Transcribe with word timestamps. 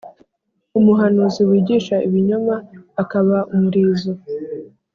umuhanuzi 0.79 1.41
wigisha 1.49 1.95
ibinyoma, 2.07 2.55
akaba 3.01 3.37
umurizo. 3.53 4.11